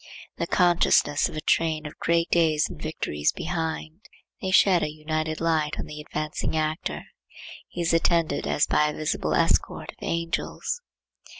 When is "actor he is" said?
6.57-7.93